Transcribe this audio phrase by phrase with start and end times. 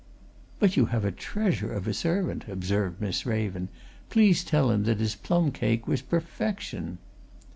[0.57, 3.69] "But you have a treasure of a servant," observed Miss Raven.
[4.09, 6.97] "Please tell him that his plum cake was perfection."